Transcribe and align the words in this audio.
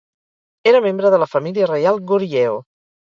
Era 0.71 0.79
membre 0.87 1.11
de 1.15 1.19
la 1.23 1.29
família 1.33 1.67
reial 1.73 2.01
Goryeo. 2.13 2.57